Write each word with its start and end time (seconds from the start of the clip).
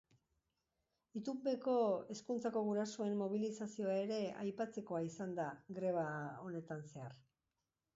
Itunpeko 1.19 1.75
hezkuntzako 2.15 2.65
gurasoen 2.71 3.15
mobilizazioa 3.21 4.01
ere 4.07 4.21
aipatzekoa 4.47 5.07
izan 5.13 5.41
da 5.43 5.49
greba 5.81 6.09
honetan 6.47 6.89
zehar. 6.95 7.21